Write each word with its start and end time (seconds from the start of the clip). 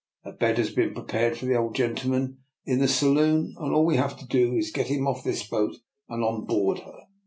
A 0.23 0.31
bed 0.31 0.57
has 0.57 0.71
been 0.73 0.95
prepared 0.95 1.37
for 1.37 1.45
the 1.45 1.53
old 1.55 1.75
gentleman 1.75 2.39
in 2.65 2.79
the 2.79 2.87
saloon, 2.87 3.53
and 3.59 3.71
all 3.71 3.85
we 3.85 3.97
have 3.97 4.17
to 4.17 4.25
do 4.25 4.55
is 4.55 4.71
to 4.71 4.79
get 4.79 4.87
him 4.87 5.05
off 5.05 5.23
this 5.23 5.47
boat 5.47 5.75
and 6.09 6.23
on 6.23 6.45
board 6.45 6.79
her. 6.79 7.01